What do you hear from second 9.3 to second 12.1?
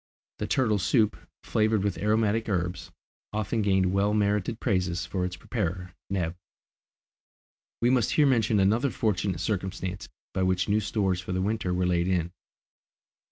circumstance by which new stores for the winter were laid